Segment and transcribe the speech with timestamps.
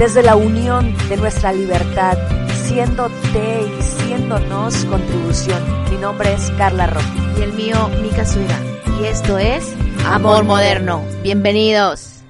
[0.00, 2.16] desde la unión de nuestra libertad,
[2.64, 5.62] siéndote y siéndonos contribución.
[5.90, 7.04] Mi nombre es Carla Roque.
[7.38, 8.58] Y el mío, Mika Suira.
[8.98, 9.76] Y esto es
[10.06, 11.04] Amor Moderno.
[11.22, 12.22] Bienvenidos.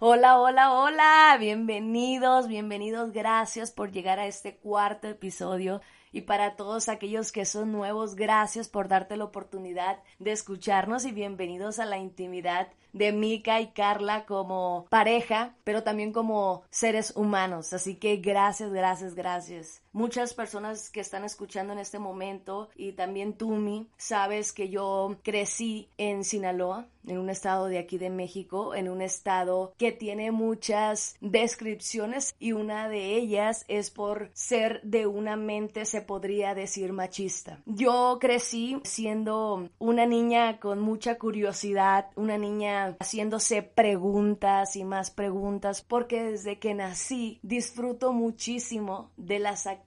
[0.00, 1.36] Hola, hola, hola.
[1.38, 3.12] Bienvenidos, bienvenidos.
[3.12, 8.68] Gracias por llegar a este cuarto episodio y para todos aquellos que son nuevos, gracias
[8.68, 14.24] por darte la oportunidad de escucharnos y bienvenidos a la intimidad de Mika y Carla
[14.24, 17.74] como pareja, pero también como seres humanos.
[17.74, 19.83] Así que gracias, gracias, gracias.
[19.94, 25.18] Muchas personas que están escuchando en este momento y también tú, Mi, sabes que yo
[25.22, 30.32] crecí en Sinaloa, en un estado de aquí de México, en un estado que tiene
[30.32, 36.92] muchas descripciones y una de ellas es por ser de una mente, se podría decir,
[36.92, 37.60] machista.
[37.64, 45.82] Yo crecí siendo una niña con mucha curiosidad, una niña haciéndose preguntas y más preguntas
[45.82, 49.83] porque desde que nací disfruto muchísimo de las actividades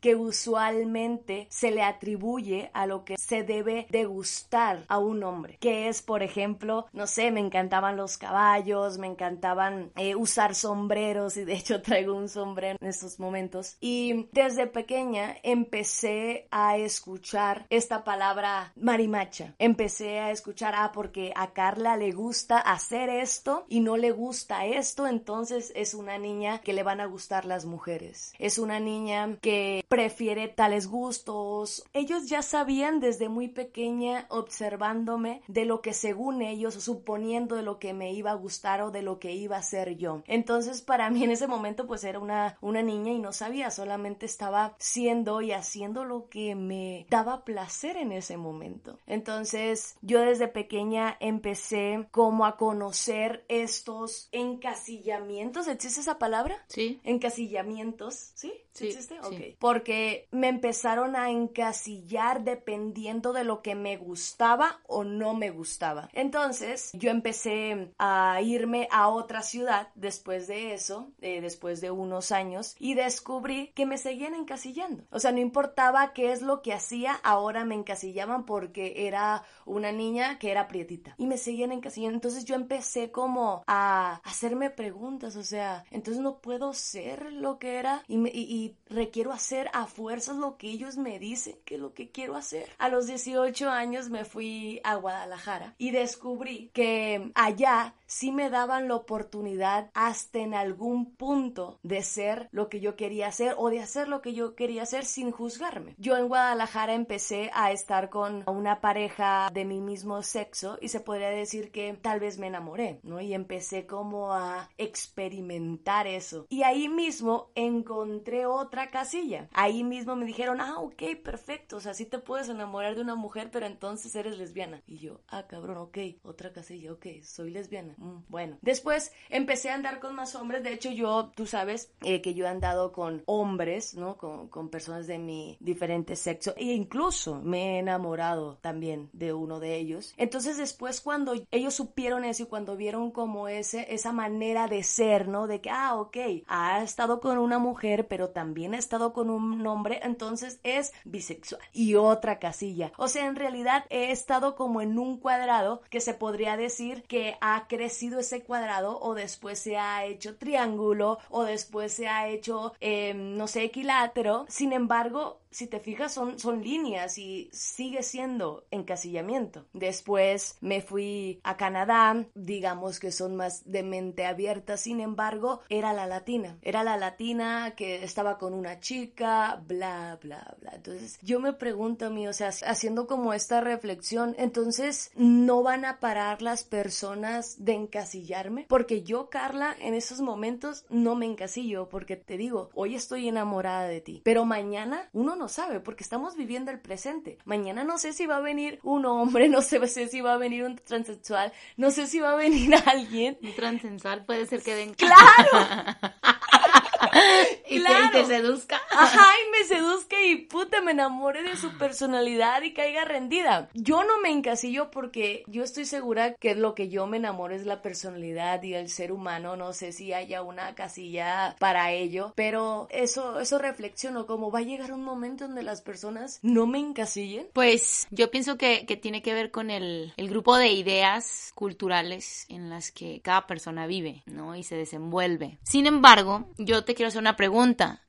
[0.00, 5.88] que usualmente se le atribuye a lo que se debe degustar a un hombre, que
[5.88, 11.44] es por ejemplo, no sé, me encantaban los caballos, me encantaban eh, usar sombreros y
[11.44, 18.04] de hecho traigo un sombrero en estos momentos y desde pequeña empecé a escuchar esta
[18.04, 23.96] palabra marimacha, empecé a escuchar, ah, porque a Carla le gusta hacer esto y no
[23.96, 28.32] le gusta esto, entonces es una niña que le van a gustar las mujeres.
[28.38, 28.95] Es una niña
[29.40, 31.84] que prefiere tales gustos.
[31.92, 37.78] Ellos ya sabían desde muy pequeña observándome de lo que según ellos suponiendo de lo
[37.78, 40.22] que me iba a gustar o de lo que iba a ser yo.
[40.26, 44.26] Entonces para mí en ese momento pues era una, una niña y no sabía, solamente
[44.26, 48.98] estaba siendo y haciendo lo que me daba placer en ese momento.
[49.06, 55.68] Entonces yo desde pequeña empecé como a conocer estos encasillamientos.
[55.68, 56.64] ¿Existe esa palabra?
[56.68, 57.00] Sí.
[57.04, 58.52] Encasillamientos, ¿sí?
[58.72, 59.20] Sí, ¿Existe?
[59.20, 59.56] Ok.
[59.58, 66.08] Porque me empezaron a encasillar dependiendo de lo que me gustaba o no me gustaba.
[66.12, 72.32] Entonces, yo empecé a irme a otra ciudad después de eso, eh, después de unos
[72.32, 75.04] años, y descubrí que me seguían encasillando.
[75.10, 79.92] O sea, no importaba qué es lo que hacía, ahora me encasillaban porque era una
[79.92, 81.14] niña que era prietita.
[81.18, 82.16] Y me seguían encasillando.
[82.16, 87.76] Entonces yo empecé como a hacerme preguntas, o sea, entonces no puedo ser lo que
[87.76, 91.94] era y, y requiero hacer a fuerzas lo que ellos me dicen que es lo
[91.94, 92.70] que quiero hacer.
[92.78, 98.88] A los 18 años me fui a Guadalajara y descubrí que allá sí me daban
[98.88, 103.80] la oportunidad hasta en algún punto de ser lo que yo quería hacer o de
[103.80, 105.94] hacer lo que yo quería hacer sin juzgarme.
[105.98, 111.00] Yo en Guadalajara empecé a estar con una pareja de mi mismo sexo y se
[111.00, 113.20] podría decir que tal vez me enamoré, ¿no?
[113.20, 116.46] Y empecé como a experimentar eso.
[116.48, 119.48] Y ahí mismo encontré otra casilla.
[119.52, 123.14] Ahí mismo me dijeron, ah, ok, perfecto, o sea, sí te puedes enamorar de una
[123.14, 124.82] mujer, pero entonces eres lesbiana.
[124.86, 127.94] Y yo, ah, cabrón, ok, otra casilla, ok, soy lesbiana.
[127.96, 130.62] Mm, bueno, después empecé a andar con más hombres.
[130.62, 134.16] De hecho, yo, tú sabes eh, que yo he andado con hombres, ¿no?
[134.16, 136.54] Con, con, personas de mi diferente sexo.
[136.56, 140.12] E incluso me he enamorado también de uno de ellos.
[140.16, 145.28] Entonces, después, cuando ellos supieron eso y cuando vieron como ese, esa manera de ser,
[145.28, 145.46] ¿no?
[145.46, 146.16] De que, ah, ok,
[146.48, 151.60] ha estado con una mujer, pero también ha estado con un hombre, entonces es bisexual.
[151.72, 152.92] Y otra casilla.
[152.96, 157.36] O sea, en realidad he estado como en un cuadrado que se podría decir que
[157.40, 162.72] ha crecido ese cuadrado o después se ha hecho triángulo o después se ha hecho,
[162.80, 164.46] em, no sé, equilátero.
[164.48, 169.64] Sin embargo, si te fijas, son, son líneas y sigue siendo encasillamiento.
[169.72, 175.94] Después me fui a Canadá, digamos que son más de mente abierta, sin embargo, era
[175.94, 176.58] la latina.
[176.60, 180.72] Era la latina que estaba con una chica, bla, bla, bla.
[180.74, 185.86] Entonces, yo me pregunto a mí, o sea, haciendo como esta reflexión, entonces, ¿no van
[185.86, 188.66] a parar las personas de encasillarme?
[188.68, 193.88] Porque yo, Carla, en esos momentos no me encasillo, porque te digo, hoy estoy enamorada
[193.88, 197.38] de ti, pero mañana uno no sabe, porque estamos viviendo el presente.
[197.44, 200.64] Mañana no sé si va a venir un hombre, no sé, si va a venir
[200.64, 203.38] un transexual, no sé si va a venir alguien.
[203.42, 204.94] Un transexual puede ser que den.
[204.94, 205.12] ¡Claro!
[207.68, 207.82] y,
[208.12, 208.80] te, seduzca.
[208.90, 213.68] Ajá, y me seduzca y puta, me enamore de su personalidad y caiga rendida.
[213.74, 217.66] Yo no me encasillo porque yo estoy segura que lo que yo me enamoro es
[217.66, 219.56] la personalidad y el ser humano.
[219.56, 224.62] No sé si haya una casilla para ello, pero eso, eso reflexiono, como va a
[224.62, 227.48] llegar un momento donde las personas no me encasillen.
[227.52, 232.70] Pues yo pienso que, tiene que ver con el, el grupo de ideas culturales en
[232.70, 234.56] las que cada persona vive, ¿no?
[234.56, 235.58] Y se desenvuelve.
[235.64, 237.55] Sin embargo, yo te quiero hacer una pregunta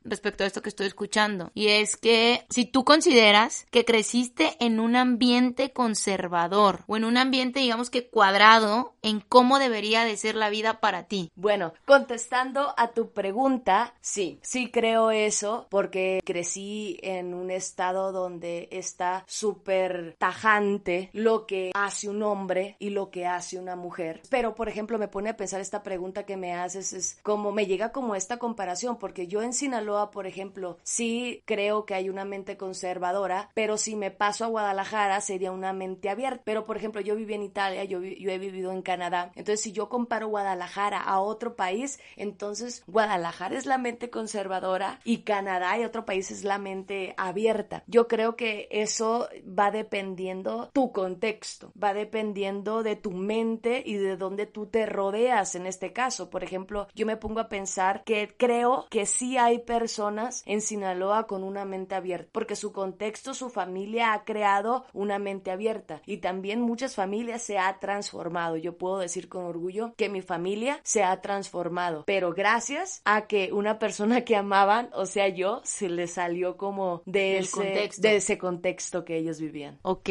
[0.03, 1.51] respecto a esto que estoy escuchando.
[1.53, 7.17] Y es que si tú consideras que creciste en un ambiente conservador o en un
[7.17, 11.31] ambiente, digamos que cuadrado, en cómo debería de ser la vida para ti.
[11.35, 18.69] Bueno, contestando a tu pregunta, sí, sí creo eso porque crecí en un estado donde
[18.71, 24.21] está súper tajante lo que hace un hombre y lo que hace una mujer.
[24.29, 27.65] Pero, por ejemplo, me pone a pensar esta pregunta que me haces, es como me
[27.65, 32.25] llega como esta comparación, porque yo en Sinaloa, por ejemplo, sí creo que hay una
[32.25, 36.42] mente conservadora, pero si me paso a Guadalajara sería una mente abierta.
[36.45, 39.72] Pero, por ejemplo, yo viví en Italia, yo, yo he vivido en Canadá, entonces si
[39.72, 45.83] yo comparo Guadalajara a otro país, entonces Guadalajara es la mente conservadora y Canadá y
[45.83, 47.83] otro país es la mente abierta.
[47.88, 54.18] Yo creo que eso va dependiendo tu contexto, va dependiendo de tu mente y de
[54.18, 56.30] dónde tú te rodeas en este caso.
[56.30, 61.27] Por ejemplo, yo me pongo a pensar que creo que sí hay personas en Sinaloa
[61.27, 66.18] con una mente abierta, porque su contexto, su familia ha creado una mente abierta y
[66.18, 68.56] también muchas familias se ha transformado.
[68.56, 73.51] Yo puedo decir con orgullo que mi familia se ha transformado, pero gracias a que
[73.51, 78.38] una persona que amaban, o sea, yo, se le salió como de, ese, de ese
[78.38, 79.80] contexto que ellos vivían.
[79.81, 80.09] Ok.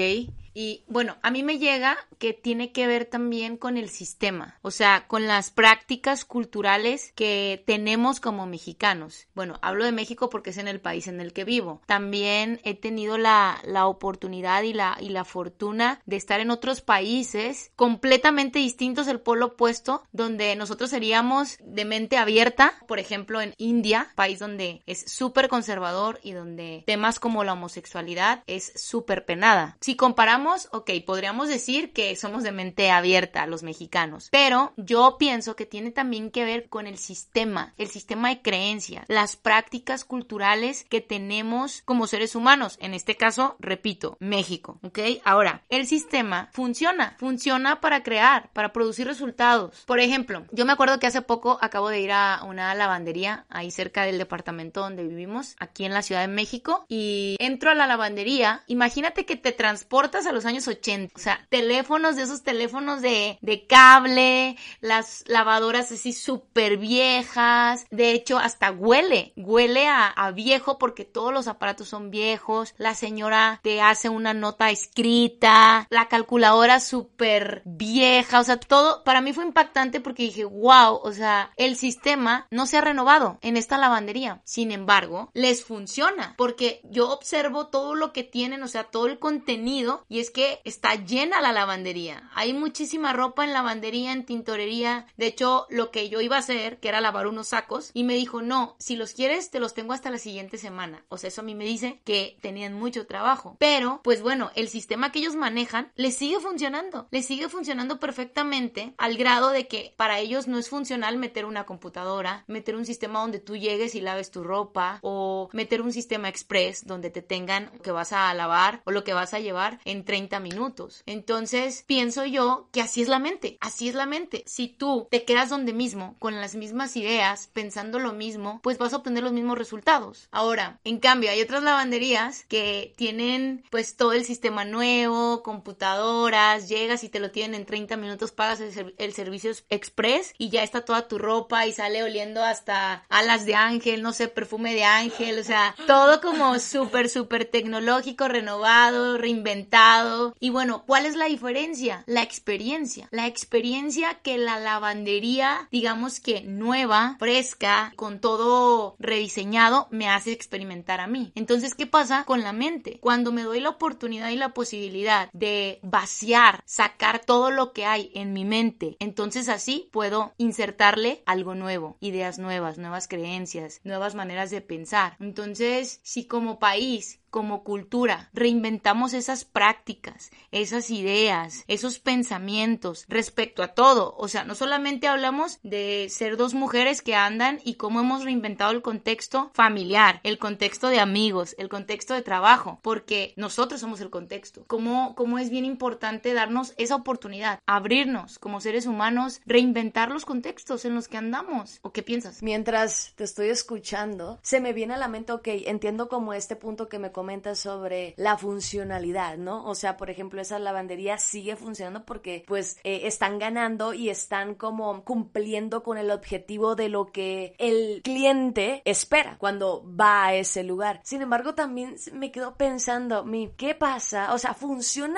[0.59, 4.71] Y bueno, a mí me llega que tiene que ver también con el sistema, o
[4.71, 9.27] sea, con las prácticas culturales que tenemos como mexicanos.
[9.35, 11.83] Bueno, hablo de México porque es en el país en el que vivo.
[11.85, 16.81] También he tenido la, la oportunidad y la, y la fortuna de estar en otros
[16.81, 23.53] países completamente distintos del polo opuesto, donde nosotros seríamos de mente abierta, por ejemplo, en
[23.59, 29.77] India, país donde es súper conservador y donde temas como la homosexualidad es súper penada.
[29.83, 35.57] Si comparamos ok, podríamos decir que somos de mente abierta los mexicanos, pero yo pienso
[35.57, 40.85] que tiene también que ver con el sistema, el sistema de creencias, las prácticas culturales
[40.89, 42.79] que tenemos como seres humanos.
[42.81, 44.99] En este caso, repito, México, ok.
[45.25, 49.85] Ahora, el sistema funciona, funciona para crear, para producir resultados.
[49.87, 53.71] Por ejemplo, yo me acuerdo que hace poco acabo de ir a una lavandería ahí
[53.71, 57.87] cerca del departamento donde vivimos, aquí en la Ciudad de México, y entro a la
[57.87, 58.63] lavandería.
[58.67, 61.13] Imagínate que te transportas a los años 80.
[61.15, 67.87] O sea, teléfonos de esos teléfonos de, de cable, las lavadoras así súper viejas.
[67.91, 72.75] De hecho, hasta huele, huele a, a viejo porque todos los aparatos son viejos.
[72.79, 78.41] La señora te hace una nota escrita, la calculadora súper vieja.
[78.41, 82.67] O sea, todo para mí fue impactante porque dije, wow, o sea, el sistema no
[82.67, 84.41] se ha renovado en esta lavandería.
[84.45, 89.19] Sin embargo, les funciona porque yo observo todo lo que tienen, o sea, todo el
[89.19, 92.31] contenido y es que está llena la lavandería.
[92.35, 95.07] Hay muchísima ropa en lavandería, en tintorería.
[95.17, 98.15] De hecho, lo que yo iba a hacer, que era lavar unos sacos, y me
[98.15, 101.05] dijo, no, si los quieres, te los tengo hasta la siguiente semana.
[101.09, 103.57] O sea, eso a mí me dice que tenían mucho trabajo.
[103.59, 107.09] Pero, pues bueno, el sistema que ellos manejan les sigue funcionando.
[107.11, 111.65] Les sigue funcionando perfectamente al grado de que para ellos no es funcional meter una
[111.65, 116.29] computadora, meter un sistema donde tú llegues y laves tu ropa, o meter un sistema
[116.29, 120.05] express donde te tengan que vas a lavar o lo que vas a llevar en
[120.07, 121.03] 30 minutos.
[121.05, 124.43] Entonces, pienso yo que así es la mente, así es la mente.
[124.47, 128.95] Si tú te quedas donde mismo, con las mismas ideas, pensando lo mismo, pues vas
[128.95, 130.29] a obtener los mismos resultados.
[130.31, 137.05] Ahora, en cambio, hay otras lavanderías que tienen pues todo el sistema nuevo, computadoras, llegas
[137.05, 140.85] y te lo tienen en 30 minutos, pagas el, el servicio express y ya está
[140.85, 145.39] toda tu ropa y sale oliendo hasta alas de ángel, no sé, perfume de ángel,
[145.39, 149.96] o sea, todo como súper, súper tecnológico, renovado, reinventado
[150.41, 152.05] y bueno, ¿cuál es la diferencia?
[152.07, 153.09] La experiencia.
[153.11, 161.01] La experiencia que la lavandería, digamos que nueva, fresca, con todo rediseñado, me hace experimentar
[161.01, 161.33] a mí.
[161.35, 162.99] Entonces, ¿qué pasa con la mente?
[163.01, 168.11] Cuando me doy la oportunidad y la posibilidad de vaciar, sacar todo lo que hay
[168.15, 174.51] en mi mente, entonces así puedo insertarle algo nuevo, ideas nuevas, nuevas creencias, nuevas maneras
[174.51, 175.17] de pensar.
[175.21, 183.75] Entonces, si como país como cultura reinventamos esas prácticas, esas ideas, esos pensamientos respecto a
[183.75, 184.15] todo.
[184.17, 188.71] O sea, no solamente hablamos de ser dos mujeres que andan y cómo hemos reinventado
[188.71, 194.09] el contexto familiar, el contexto de amigos, el contexto de trabajo, porque nosotros somos el
[194.09, 194.65] contexto.
[194.67, 200.87] Cómo, cómo es bien importante darnos esa oportunidad, abrirnos como seres humanos, reinventar los contextos
[200.87, 201.81] en los que andamos.
[201.83, 202.43] ¿O qué piensas?
[202.43, 206.89] Mientras te estoy escuchando, se me viene a la mente, ok, entiendo como este punto
[206.89, 209.65] que me comentas sobre la funcionalidad, ¿no?
[209.67, 214.55] O sea, por ejemplo, esa lavandería sigue funcionando porque pues eh, están ganando y están
[214.55, 220.63] como cumpliendo con el objetivo de lo que el cliente espera cuando va a ese
[220.63, 221.01] lugar.
[221.05, 224.33] Sin embargo, también me quedo pensando, mi, ¿qué pasa?
[224.33, 225.17] O sea, funcionan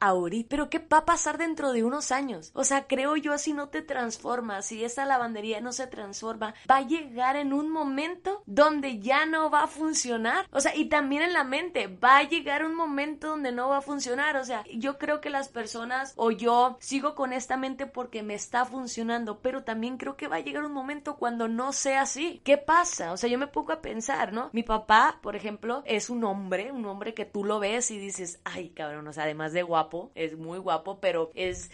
[0.00, 2.50] ahorita, pero ¿qué va a pasar dentro de unos años?
[2.54, 6.76] O sea, creo yo si no te transformas, si esa lavandería no se transforma, va
[6.76, 10.46] a llegar en un momento donde ya no va a funcionar.
[10.50, 13.78] O sea, y también en la mente, va a llegar un momento donde no va
[13.78, 14.36] a funcionar.
[14.36, 18.34] O sea, yo creo que las personas o yo sigo con esta mente porque me
[18.34, 22.40] está funcionando, pero también creo que va a llegar un momento cuando no sea así.
[22.44, 23.12] ¿Qué pasa?
[23.12, 24.50] O sea, yo me pongo a pensar, ¿no?
[24.52, 28.40] Mi papá, por ejemplo, es un hombre, un hombre que tú lo ves y dices,
[28.44, 31.70] ay, cabrón, o sea, además de guapo, es muy guapo, pero es...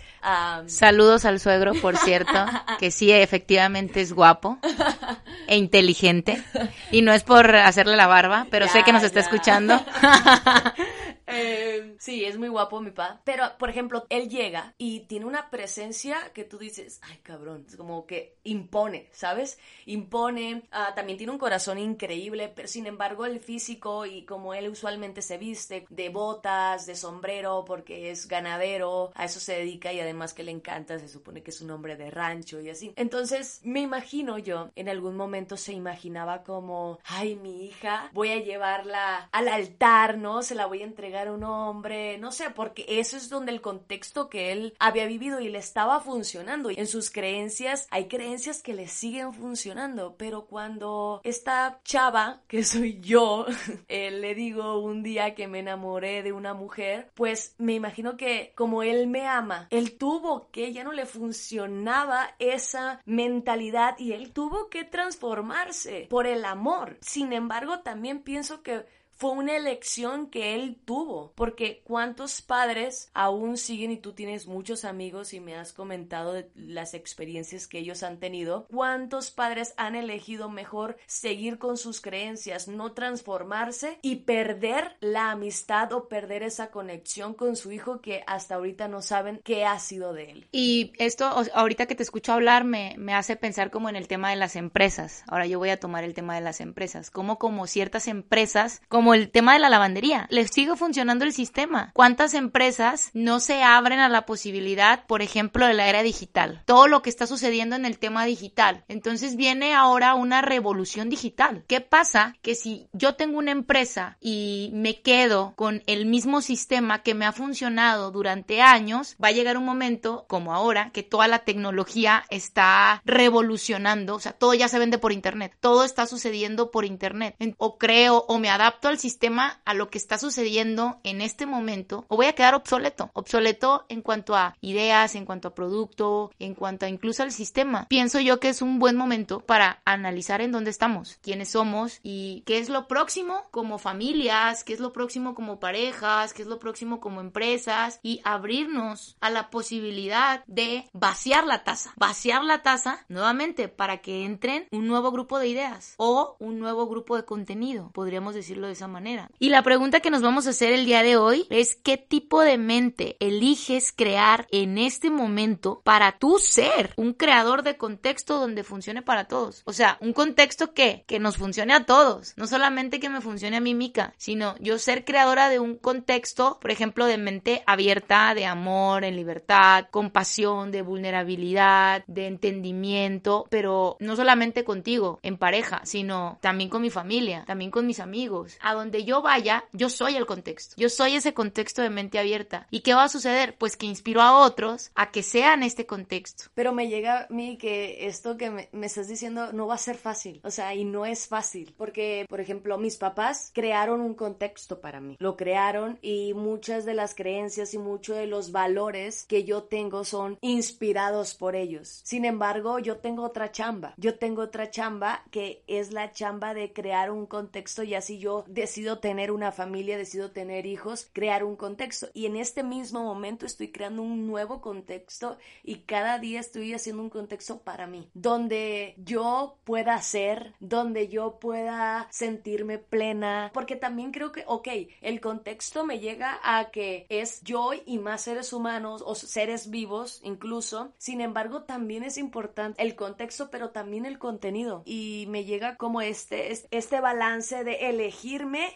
[0.67, 2.33] Saludos al suegro, por cierto,
[2.79, 4.59] que sí, efectivamente es guapo
[5.47, 6.43] e inteligente.
[6.91, 9.50] Y no es por hacerle la barba, pero sé que nos está escuchando.
[11.33, 11.70] Eh,
[12.01, 13.21] sí, es muy guapo mi papá.
[13.25, 17.77] Pero, por ejemplo, él llega y tiene una presencia que tú dices, ay, cabrón, es
[17.77, 19.59] como que impone, ¿sabes?
[19.85, 24.69] Impone, ah, también tiene un corazón increíble, pero sin embargo el físico y como él
[24.69, 30.01] usualmente se viste de botas, de sombrero, porque es ganadero, a eso se dedica y
[30.01, 32.93] además que le encanta, se supone que es un hombre de rancho y así.
[32.97, 38.43] Entonces, me imagino yo, en algún momento se imaginaba como, ay, mi hija, voy a
[38.43, 40.43] llevarla al altar, ¿no?
[40.43, 44.29] Se la voy a entregar un hombre, no sé, porque eso es donde el contexto
[44.29, 46.71] que él había vivido y le estaba funcionando.
[46.71, 53.01] En sus creencias hay creencias que le siguen funcionando, pero cuando esta chava, que soy
[53.01, 53.47] yo,
[53.89, 58.53] eh, le digo un día que me enamoré de una mujer, pues me imagino que
[58.55, 64.33] como él me ama, él tuvo que, ya no le funcionaba esa mentalidad y él
[64.33, 66.99] tuvo que transformarse por el amor.
[67.01, 68.85] Sin embargo, también pienso que
[69.21, 74.87] fue una elección que él tuvo, porque cuántos padres aún siguen y tú tienes muchos
[74.87, 79.95] amigos y me has comentado de las experiencias que ellos han tenido, cuántos padres han
[79.95, 86.71] elegido mejor seguir con sus creencias, no transformarse y perder la amistad o perder esa
[86.71, 90.49] conexión con su hijo que hasta ahorita no saben qué ha sido de él.
[90.51, 94.31] Y esto, ahorita que te escucho hablar, me, me hace pensar como en el tema
[94.31, 95.25] de las empresas.
[95.29, 99.10] Ahora yo voy a tomar el tema de las empresas, como como ciertas empresas, como
[99.15, 100.27] el tema de la lavandería.
[100.31, 101.91] Les sigue funcionando el sistema.
[101.95, 106.63] ¿Cuántas empresas no se abren a la posibilidad, por ejemplo, de la era digital?
[106.67, 108.85] Todo lo que está sucediendo en el tema digital.
[108.89, 111.65] Entonces viene ahora una revolución digital.
[111.67, 112.37] ¿Qué pasa?
[112.43, 117.27] Que si yo tengo una empresa y me quedo con el mismo sistema que me
[117.27, 122.25] ha funcionado durante años, va a llegar un momento, como ahora, que toda la tecnología
[122.31, 127.37] está revolucionando, o sea, todo ya se vende por internet, todo está sucediendo por internet.
[127.59, 132.05] O creo o me adapto al sistema a lo que está sucediendo en este momento
[132.09, 136.55] o voy a quedar obsoleto, obsoleto en cuanto a ideas, en cuanto a producto, en
[136.55, 137.87] cuanto a incluso al sistema.
[137.89, 142.43] Pienso yo que es un buen momento para analizar en dónde estamos, quiénes somos y
[142.47, 146.59] qué es lo próximo como familias, qué es lo próximo como parejas, qué es lo
[146.59, 153.05] próximo como empresas y abrirnos a la posibilidad de vaciar la taza, vaciar la taza
[153.09, 157.91] nuevamente para que entren un nuevo grupo de ideas o un nuevo grupo de contenido,
[157.95, 158.90] podríamos decirlo de esa.
[159.39, 162.43] Y la pregunta que nos vamos a hacer el día de hoy es qué tipo
[162.43, 168.65] de mente eliges crear en este momento para tú ser un creador de contexto donde
[168.65, 169.63] funcione para todos.
[169.65, 173.57] O sea, un contexto que, que nos funcione a todos, no solamente que me funcione
[173.57, 178.35] a mí, Mica, sino yo ser creadora de un contexto, por ejemplo, de mente abierta,
[178.35, 185.81] de amor, en libertad, compasión, de vulnerabilidad, de entendimiento, pero no solamente contigo, en pareja,
[185.85, 190.17] sino también con mi familia, también con mis amigos, a donde yo vaya, yo soy
[190.17, 190.75] el contexto.
[190.77, 192.67] Yo soy ese contexto de mente abierta.
[192.71, 193.57] ¿Y qué va a suceder?
[193.59, 196.45] Pues que inspiro a otros a que sean este contexto.
[196.55, 199.79] Pero me llega a mí que esto que me, me estás diciendo no va a
[199.79, 200.41] ser fácil.
[200.45, 201.75] O sea, y no es fácil.
[201.77, 205.17] Porque, por ejemplo, mis papás crearon un contexto para mí.
[205.19, 210.05] Lo crearon y muchas de las creencias y muchos de los valores que yo tengo
[210.05, 212.01] son inspirados por ellos.
[212.05, 213.95] Sin embargo, yo tengo otra chamba.
[213.97, 218.45] Yo tengo otra chamba que es la chamba de crear un contexto y así yo
[218.61, 222.09] decido tener una familia, decido tener hijos, crear un contexto.
[222.13, 227.03] Y en este mismo momento estoy creando un nuevo contexto y cada día estoy haciendo
[227.03, 234.13] un contexto para mí, donde yo pueda ser, donde yo pueda sentirme plena, porque también
[234.13, 234.69] creo que, ok,
[235.01, 240.21] el contexto me llega a que es yo y más seres humanos o seres vivos
[240.23, 244.83] incluso, sin embargo también es importante el contexto, pero también el contenido.
[244.85, 247.89] Y me llega como este, este balance de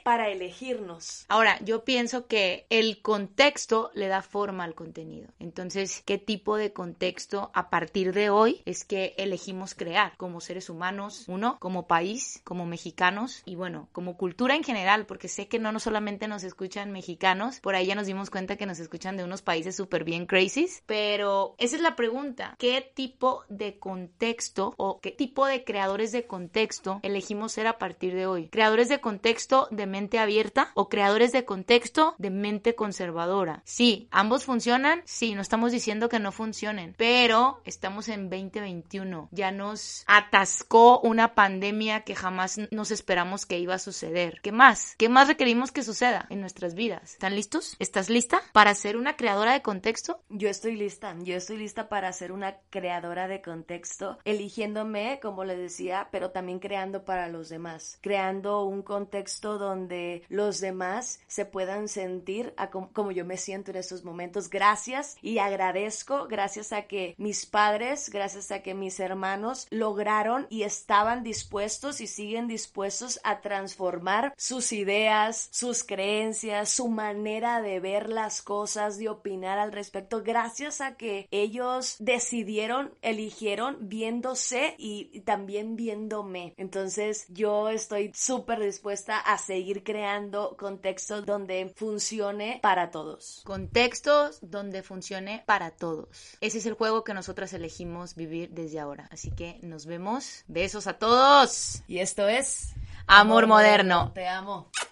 [0.03, 1.25] para elegirnos.
[1.29, 5.29] Ahora, yo pienso que el contexto le da forma al contenido.
[5.39, 10.71] Entonces, ¿qué tipo de contexto a partir de hoy es que elegimos crear como seres
[10.71, 15.59] humanos, uno, como país, como mexicanos y bueno, como cultura en general, porque sé que
[15.59, 19.17] no, no solamente nos escuchan mexicanos, por ahí ya nos dimos cuenta que nos escuchan
[19.17, 24.75] de unos países súper bien crazies, pero esa es la pregunta, ¿qué tipo de contexto
[24.77, 28.49] o qué tipo de creadores de contexto elegimos ser a partir de hoy?
[28.49, 33.63] ¿Creadores de contexto de mente abierta o creadores de contexto de mente conservadora?
[33.65, 39.51] Sí, ambos funcionan, sí, no estamos diciendo que no funcionen, pero estamos en 2021, ya
[39.51, 44.41] nos atascó una pandemia que jamás nos esperamos que iba a suceder.
[44.43, 44.95] ¿Qué más?
[44.97, 47.13] ¿Qué más requerimos que suceda en nuestras vidas?
[47.13, 47.77] ¿Están listos?
[47.79, 50.21] ¿Estás lista para ser una creadora de contexto?
[50.29, 55.57] Yo estoy lista, yo estoy lista para ser una creadora de contexto, eligiéndome, como le
[55.57, 61.89] decía, pero también creando para los demás, creando un contexto donde los demás se puedan
[61.89, 62.55] sentir
[62.93, 64.51] como yo me siento en estos momentos.
[64.51, 70.63] Gracias y agradezco, gracias a que mis padres, gracias a que mis hermanos lograron y
[70.63, 78.09] estaban dispuestos y siguen dispuestos a transformar sus ideas, sus creencias, su manera de ver
[78.09, 85.77] las cosas, de opinar al respecto, gracias a que ellos decidieron, eligieron viéndose y también
[85.77, 86.55] viéndome.
[86.57, 93.43] Entonces yo estoy súper dispuesta a seguir creando contextos donde funcione para todos.
[93.45, 96.37] Contextos donde funcione para todos.
[96.41, 99.09] Ese es el juego que nosotras elegimos vivir desde ahora.
[99.11, 100.45] Así que nos vemos.
[100.47, 101.83] Besos a todos.
[101.87, 102.75] Y esto es
[103.07, 104.13] Amor, moderno.
[104.15, 104.71] Te amo.